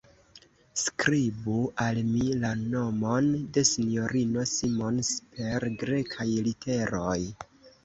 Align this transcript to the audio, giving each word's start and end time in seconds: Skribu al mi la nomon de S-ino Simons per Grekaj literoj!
Skribu 0.83 1.57
al 1.85 1.99
mi 2.07 2.23
la 2.45 2.51
nomon 2.71 3.29
de 3.59 3.65
S-ino 3.73 4.49
Simons 4.55 5.15
per 5.37 5.69
Grekaj 5.85 6.29
literoj! 6.51 7.17